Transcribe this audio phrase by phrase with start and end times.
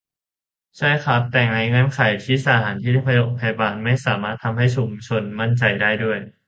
[0.77, 2.75] ใช่ครับ แต่ก็ในเงื่อนไขที่สถาน
[3.07, 3.09] พ
[3.47, 6.19] ยาบาลไม่สามารถทำให้ผู้ชุมนุมมั่นใจได้ด้วย